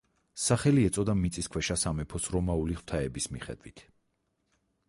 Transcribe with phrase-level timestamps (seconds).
[0.43, 3.89] სახელი ეწოდა მიწისქვეშა სამეფოს რომაული ღვთაების მიხედვით.